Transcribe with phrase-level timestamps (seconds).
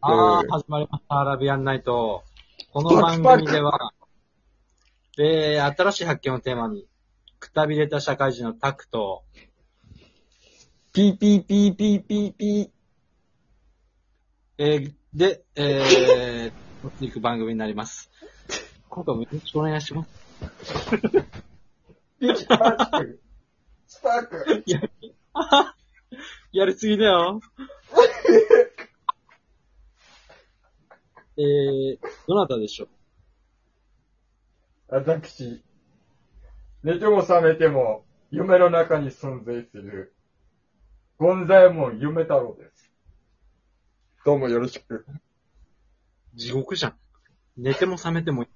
[0.00, 1.20] ああ、始まりました。
[1.20, 2.24] アラビアンナイト。
[2.72, 3.92] この番組では、
[5.18, 6.86] えー、新しい発見をテーマに、
[7.38, 9.24] くたびれた社会人のタクト、
[10.94, 12.70] ピーピーピーピーピーピ
[14.56, 16.52] えー、で、えー、
[16.82, 18.10] 撮っていく番組になります。
[18.88, 20.08] 今回もよろしくお願いします。
[23.86, 23.88] ー。
[23.88, 24.38] スパーク。
[24.38, 24.70] スパーク。
[24.70, 24.80] や、
[26.52, 27.40] やりすぎだよ。
[31.38, 32.88] えー、どなたでしょう？
[34.88, 35.62] 私、
[36.82, 40.14] 寝ても覚めても夢の中に存在する、
[41.18, 42.90] ゴンザエモン夢太郎です。
[44.24, 45.04] どうもよろしく。
[46.34, 46.98] 地獄じゃん。
[47.56, 48.46] 寝ても覚めても。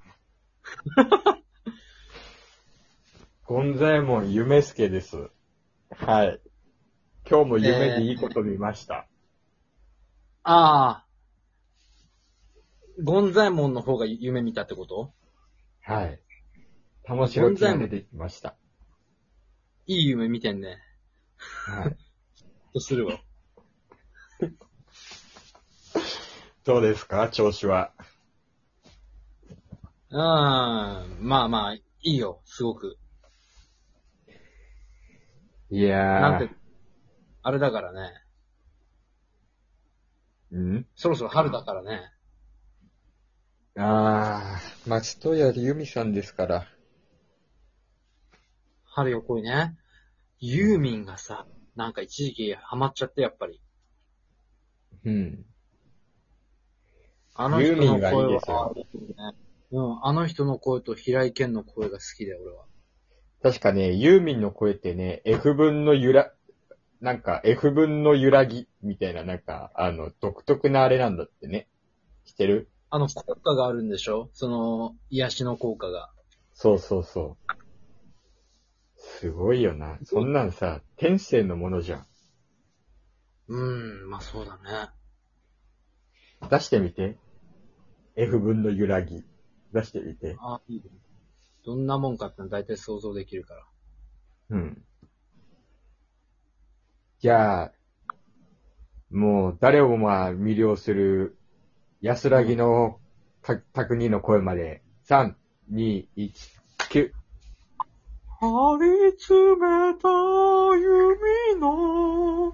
[3.50, 5.28] ゴンザエモン夢助です。
[5.90, 6.40] はい。
[7.28, 9.08] 今日も夢でいいこと見ました。
[10.44, 11.06] ああ。
[13.02, 15.12] ゴンザイモンの方が夢見たってこと？
[15.82, 16.20] はい。
[17.02, 18.54] 玉城記が出てきました。
[19.88, 20.78] いい夢見てんね。
[21.66, 21.96] はい。
[22.72, 23.18] とするわ？
[26.62, 27.28] どうですか？
[27.30, 27.90] 調子は。
[30.10, 30.18] うん。
[30.18, 31.06] ま
[31.42, 32.96] あまあ、いいよ、すごく。
[35.72, 36.54] いやなんて、
[37.42, 38.00] あれだからね。
[40.52, 40.86] ん？
[40.96, 42.10] そろそろ春だからね。
[43.76, 46.66] あー、松任谷由実さんですから。
[48.84, 49.76] 春よ来いね。
[50.40, 51.46] ユーミンがさ、
[51.76, 53.62] なんか一時期ハマっちゃって、やっぱり。
[55.04, 55.46] うん。
[57.34, 58.84] あの人のユーミンがいい声ですよは、ね、
[59.70, 62.64] うん、あの人の声と平井堅の声が好きだよ、俺は。
[63.42, 66.32] 確かね、ユーミンの声ってね、F 分の揺ら、
[67.00, 71.66] なんか F 分の揺らぎみたいな、なんか、あの、独特なあれなんだってね。
[72.26, 72.68] 知ってる？
[72.90, 74.28] あの、効果があるんでしょ？
[74.34, 76.10] その、癒しの効果が。
[76.52, 77.54] そうそうそう。
[78.96, 79.98] すごいよな。
[80.04, 82.06] そんなんさ、天性のものじゃん。
[83.48, 84.90] うーん、まあそうだね。
[86.50, 87.16] 出してみて。
[88.16, 89.24] F 分の揺らぎ。
[89.72, 90.36] 出してみて。
[90.38, 90.90] あいいね
[91.70, 93.64] どんなもんかってのは大体想像できるから。
[94.50, 94.82] うん。
[97.20, 97.72] じゃあ、
[99.12, 101.38] もう誰をまあ魅了する
[102.00, 102.98] 安らぎの
[103.42, 105.34] た匠の声まで、3、
[105.72, 106.32] 2、1、
[106.90, 107.12] 9。
[108.40, 110.08] 張り詰めた
[110.74, 112.52] 弓の。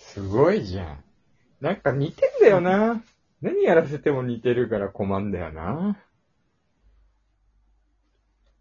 [0.00, 1.04] すごいじゃん。
[1.60, 3.04] なんか似てんだよな。
[3.40, 5.96] 何やらせても似てるから困んだよな。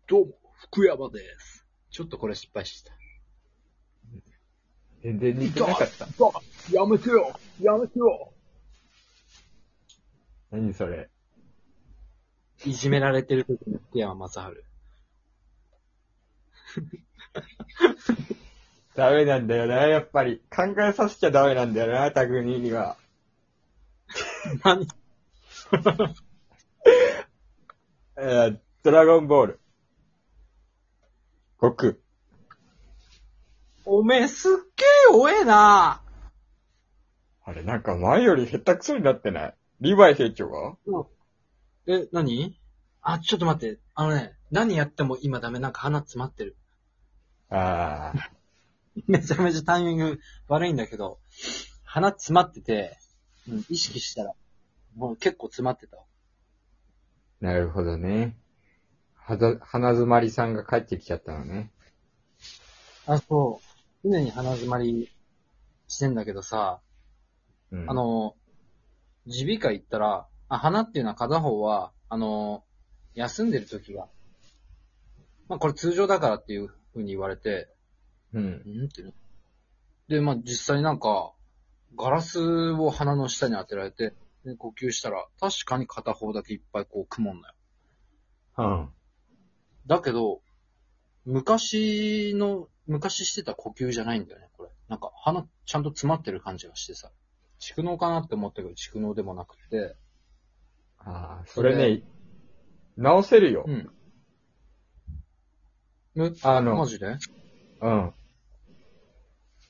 [0.08, 0.34] どうも、
[0.70, 1.66] 福山です。
[1.90, 2.92] ちょっとこれ失敗した。
[5.02, 6.06] 全然似てなかった？
[6.72, 8.34] やめてよやめてよ
[10.52, 11.10] 何それ？
[12.66, 14.64] いじめられてる時の福山雅治。
[18.96, 20.42] ダメなんだよな、やっぱり。
[20.54, 22.98] 考えさせちゃダメなんだよな、匠には。
[24.64, 24.88] 何？
[28.16, 29.60] えー、ドラゴンボール。
[31.64, 31.96] 悟空。
[33.86, 36.02] おめえすっげえ弱えな
[37.46, 39.56] あれ、なんか前より下手くそになってない？
[39.80, 40.76] リヴァイ兵長は
[41.88, 42.60] え、何？
[43.02, 43.80] あ、ちょっと待って。
[43.96, 45.60] あのね、何やっても今ダメ。
[45.60, 46.58] なんか鼻詰まってる。
[47.50, 48.32] ああ。
[49.08, 50.20] めちゃめちゃタイミング
[50.50, 51.22] 悪いんだけど、
[51.86, 52.98] 鼻詰まってて、
[53.48, 54.34] うん、意識したら、
[54.96, 56.04] もう結構詰まってたわ。
[57.40, 58.36] なるほどね。
[59.26, 61.72] はざ、花詰まりさんが帰ってきちゃったのね。
[63.06, 63.62] あ、そ
[64.04, 64.10] う。
[64.10, 65.10] 常に鼻詰まり
[65.88, 66.82] してんだけどさ、
[67.72, 67.90] うん。
[67.90, 68.36] あ、の、
[69.26, 72.66] 耳鼻科行ったら、あ、鼻っていうのは片方は、あの、
[73.14, 74.10] 休んでる時が、
[75.48, 77.70] まあこれ通常だからっていう風に言われて、
[78.34, 78.44] うん。
[78.44, 79.14] んってね。
[80.10, 81.34] で、まあ実際なんか、
[81.98, 87.54] ガラスを鼻の下に当てられて、で呼吸したら、確かに片方だけいっぱいこう曇んのよ。
[88.58, 88.90] うん。
[89.88, 90.42] だけど、
[91.26, 94.70] 昔の、昔してた呼吸じゃないんだよね、これ。
[94.90, 97.12] なんか鼻ちゃんと詰まってる感じがしてさ。
[97.60, 99.96] 蓄膿かなって思ったけど、蓄膿でもなくて。
[101.00, 102.04] ああ、それね、
[102.98, 103.64] 直せるよ。
[103.66, 103.90] うん。
[106.16, 107.18] え、あのマジで？
[107.82, 108.14] うん。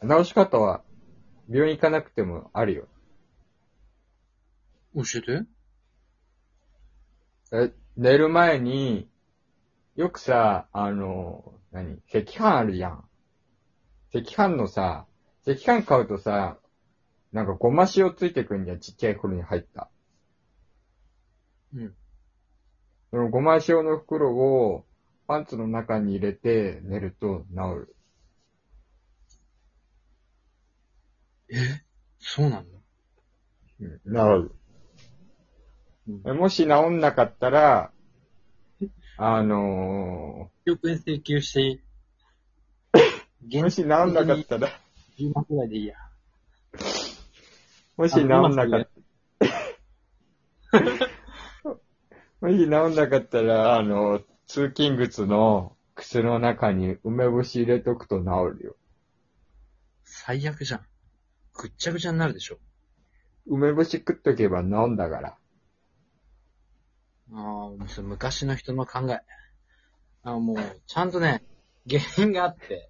[0.02, 0.84] 直し方は、
[1.50, 2.88] 病院行かなくてもあるよ。
[4.96, 5.46] 教えて
[7.52, 9.08] え寝る前に、
[9.96, 12.00] よくさ、あの、何？
[12.12, 13.04] 赤飯あるじゃん。
[14.16, 15.06] 赤飯のさ、
[15.48, 16.58] 赤飯買うとさ、
[17.32, 19.92] なんかごま塩ついてくんじゃん、ちっちゃい袋に入った。
[21.76, 21.96] うん。
[23.12, 24.86] そのごま塩の袋を
[25.28, 27.56] パンツの中に入れて寝ると治
[27.88, 27.96] る。
[31.52, 31.84] え？
[32.20, 32.78] そうなんだ。
[33.80, 34.56] うん、治る。
[36.08, 37.93] うんえもし治んなかったら、
[39.18, 44.70] あの1億円請求してー、もし治んなかったら、
[45.20, 45.96] 10万くらいでいいや。
[47.98, 48.88] もし治んなかっ
[49.40, 49.50] た、
[52.42, 58.26] もし治んなかったら、あの、通勤靴の靴の中に梅干し入れとくと治
[58.60, 58.76] るよ。
[60.04, 60.82] 最悪じゃん。
[61.54, 62.58] ぐっちゃぐちゃになるでしょ。
[63.46, 65.38] 梅干し食っとけば治んだから。
[67.36, 69.22] ああ、昔の人の考え。
[70.24, 70.58] あもう、
[70.88, 71.44] ちゃんとね、
[71.90, 72.90] 原因があって、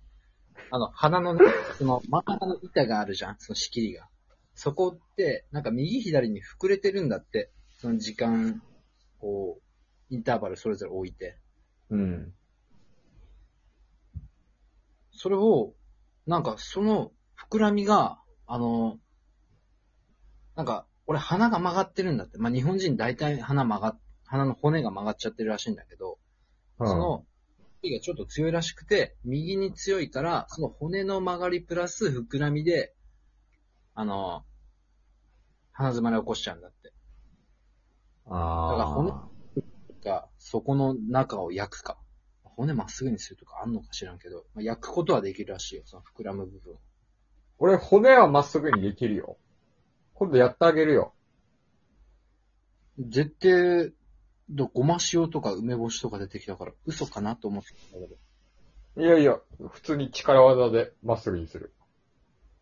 [0.70, 1.42] あの、鼻のね、
[1.78, 4.08] その、真ん中の板があるじゃん、その仕切りが。
[4.56, 7.52] そこって、なんか右左に膨れてるんだって。
[7.80, 8.62] その時間、
[9.20, 11.38] こう、インターバルそれぞれ置いて。
[11.90, 12.34] うん。
[15.12, 15.74] それを、
[16.26, 17.12] なんかその
[17.50, 19.00] 膨らみが、あの、
[20.56, 22.38] なんか、俺鼻が曲がってるんだって。
[22.38, 24.00] まあ、日本人大体鼻曲がっ、
[24.34, 26.18] 鼻の骨が曲がっちゃってるらしいんだけど、
[26.80, 27.24] うんその、
[27.84, 32.96] がちょっと強いらしくて、右に強いから、その骨の曲がりプラス膨らみで、
[33.94, 34.44] あの、
[35.72, 36.88] 鼻詰まりを起こしちゃうんだって。
[38.26, 39.30] だから骨あ
[40.04, 42.00] が、そこの中を焼くか。
[42.44, 46.76] 骨まっすぐにするとかあんのか知らんけど、まあ、焼くことはできるらしいよ、その膨らむ部分。
[47.60, 49.38] 俺、骨はまっすぐにできるよ。
[50.16, 51.14] 今度やってあげるよ。
[52.98, 53.94] 絶対、
[54.56, 59.04] どごま塩とか梅干しとか出てきたから、嘘かなと思ってたんだけど。
[59.06, 59.40] いやいや、
[59.70, 61.74] 普通に力技でまっすぐにする。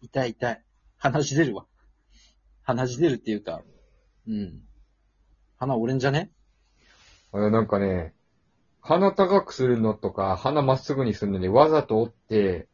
[0.02, 0.64] 痛い痛い。
[0.98, 1.66] 鼻血出るわ。
[2.64, 3.62] 鼻血出るっていうか、
[4.28, 4.62] うん。
[5.58, 6.32] 鼻折れんじゃね？
[7.34, 8.14] あのなんかね、
[8.80, 12.68] 鼻高くするのとか、鼻まっすぐにするのにわざと折って、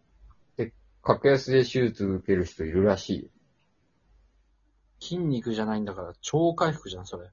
[0.55, 3.31] で、格安で手術受ける人いるらしい。
[4.99, 7.29] 筋肉じゃないんだから、超回復じゃん、それ。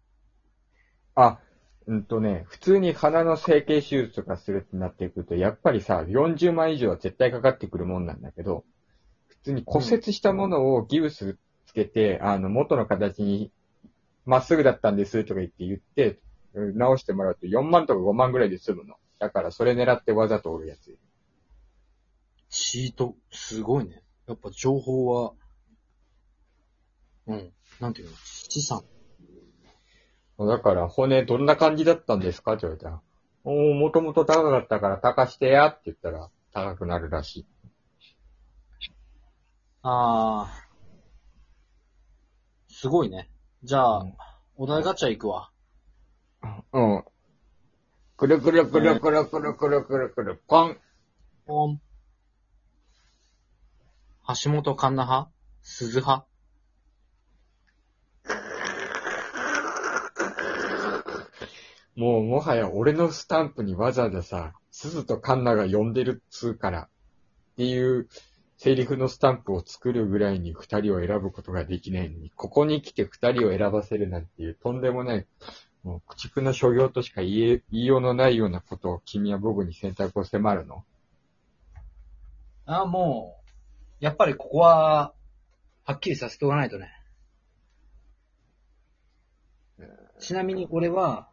[1.15, 1.39] あ、
[1.87, 8.65] うんとね、普通に鼻の整形手術とかするってなってくると、やっぱりさ、40万以上は絶対かかってくるもんなんだけど、
[9.29, 13.51] 普通に骨折したものをギブスつけて、あの、元の形に、
[14.25, 16.19] まっすぐだったんですとか言って言って、
[16.55, 18.95] 直してもらうと4万とか5万ぐらいで済むの。
[19.19, 20.97] だからそれ狙ってわざと折るやつ。
[22.49, 24.03] チート、すごいね。
[24.27, 25.33] やっぱ情報は、
[27.27, 27.53] うん。
[27.81, 28.17] なんていうの？
[28.23, 28.83] 資産。
[30.39, 32.55] だから、骨どんな感じだったんですか？
[32.55, 33.01] って言われたら、
[33.45, 37.47] おー、もともと高かったから高してやって言ったら、高くなるらしい。
[39.83, 40.65] あー。
[42.73, 43.31] すごいね。
[43.63, 44.15] じゃあ、うん
[44.57, 45.51] お題ガチャ行くわ。
[46.73, 47.05] うん。
[48.17, 50.79] くるくるくるくるくるくるくるくる、ポン。
[51.45, 51.81] ポン。
[54.43, 55.31] 橋本環奈派？
[55.63, 56.25] 鈴派？
[61.96, 66.88] もう、もはや俺のスタンプにわざわざさ、鈴とカンナが呼んでるっつうから、っ
[67.57, 68.09] ていう、
[68.57, 75.26] セリフのスタンプを作るぐらいに二人を選ぶことができないのに、ここに来て二人を選ばせるなんていう、とんでもない、
[75.83, 80.85] もう、駆逐の所業としか言え、言いようのないようなことを君は僕に選択を迫るの？
[82.66, 83.37] ああ、も
[84.00, 85.12] う、やっぱりここは、
[85.85, 86.88] はっきりさせておかないとね。
[90.19, 91.28] ちなみに俺は、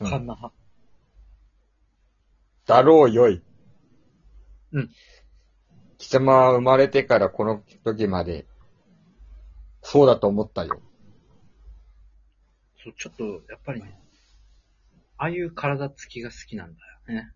[0.00, 0.54] うんカンナ派。
[2.66, 3.42] だろうよい。
[4.72, 4.90] うん。
[5.98, 8.46] 貴様は生まれてからこの時まで、
[9.82, 10.80] そうだと思ったよ。
[12.82, 13.98] そう、ちょっと、やっぱりね、
[15.16, 17.32] ああいう体つきが好きなんだよね。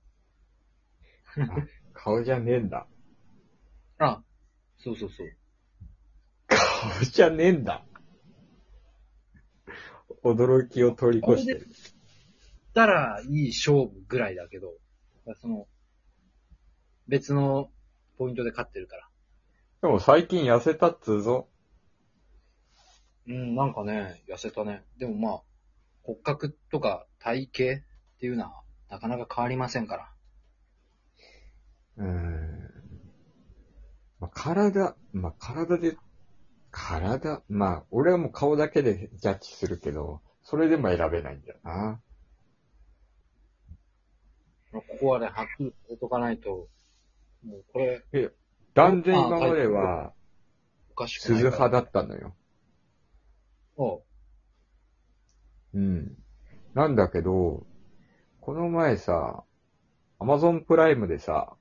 [1.94, 2.86] 顔じゃねえんだ。
[3.98, 4.22] あ、
[4.78, 5.36] そうそうそう。
[6.48, 7.84] 顔じゃねえんだ。
[10.24, 11.68] 驚きを通り越してる。
[12.78, 14.72] たらいい勝負ぐらいだけど、
[15.40, 15.66] その、
[17.08, 17.72] 別の
[18.18, 19.08] ポイントで勝ってるから。
[19.82, 21.48] でも最近痩せたっつうぞ。
[23.26, 24.84] うん、なんかね、痩せたね。
[24.96, 25.42] でもまあ、
[26.04, 27.84] 骨格とか体型っ
[28.20, 30.12] ていうのは、なかなか変わりませんから。
[31.96, 32.70] うーん。
[34.20, 35.96] まあ、体、まあ、体で、
[36.70, 42.00] 体、まあ、俺はもう顔だけでジャッジするけど、それでも選べないんだよな。
[45.00, 46.68] こはね、はっきりさせとかないと、
[47.44, 48.02] もうこれ、
[48.74, 50.12] 断然今までは、
[51.06, 51.34] 鈴。
[51.34, 52.34] 派だったのよ。
[53.76, 54.02] おう
[55.74, 56.16] うん。
[56.74, 57.66] なんだけど、
[58.40, 59.44] この前さ、
[60.18, 61.56] アマゾンプライムでさ、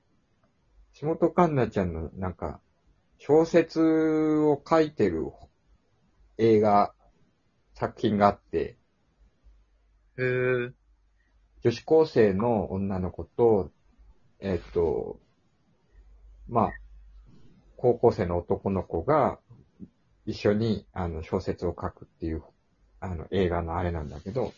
[0.92, 2.60] 下戸環奈ちゃんのなんか、
[3.18, 5.26] 小説を書いてる
[6.38, 6.92] 映画、
[7.74, 8.76] 作品があって、
[10.18, 10.72] へえ。
[11.62, 13.70] 女子高生の女の子と、
[14.40, 15.18] えっと、
[16.48, 16.70] まあ、
[17.76, 19.38] 高校生の男の子が
[20.26, 22.42] 一緒にあの小説を書くっていう
[23.00, 24.52] あの映画のあれなんだけど、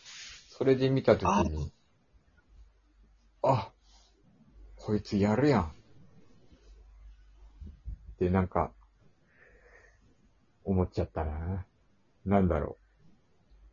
[0.49, 1.71] それで見たときに、
[3.43, 3.71] あ
[4.75, 5.63] こいつやるやん。
[5.63, 5.65] っ
[8.19, 8.71] てなんか、
[10.63, 11.65] 思っちゃったな。
[12.25, 12.77] なんだろ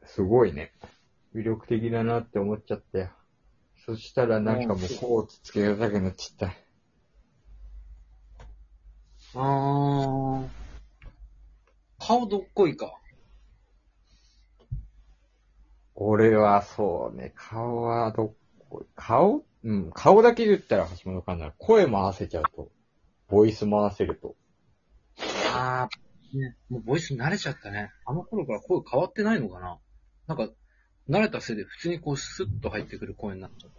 [0.03, 0.07] う。
[0.07, 0.73] すごいね。
[1.35, 3.11] 魅力的だなって思っちゃったよ。
[3.87, 6.51] そしたらなんかもうこうつけがたくなっちゃっ
[9.35, 9.41] た。
[9.41, 10.49] あー。
[11.99, 12.95] 顔どっこいか？
[15.95, 18.35] 俺はそうね、顔はどっ
[18.69, 19.45] こ、顔？
[19.65, 21.55] うん、顔だけで言ったら橋本環奈。
[21.59, 22.71] 声も合わせちゃうと。
[23.29, 24.37] ボイスも合わせると。
[25.55, 26.39] あー。
[26.39, 27.91] ね、もうボイス慣れちゃったね。
[28.05, 29.79] あの頃から声変わってないのかな？
[30.27, 30.53] なんか、
[31.09, 33.71] 慣れたせいで普通にこうスッと入ってくる声になっちゃっ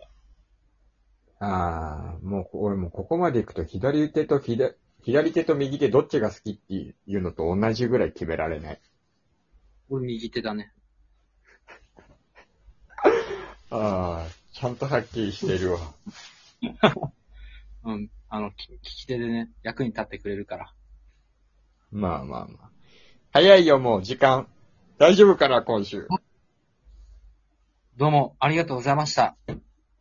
[1.40, 1.46] た。
[1.46, 8.82] ああ、もう俺もここまで行くと左手と左、左手と右手どっちが好きっていうのと同じぐらい決められない。
[9.90, 10.74] 俺右手だね。
[13.72, 15.80] ああ、ちゃんとはっきりしてるわ。
[17.86, 18.12] うん。
[18.28, 20.74] あの、き利き手でね、役に立ってくれるから。
[21.92, 22.70] まあまあまあ。
[23.32, 24.48] 早いよ、もう時間。
[24.98, 26.08] 大丈夫かな、今週。
[28.00, 29.36] どうもありがとうございました。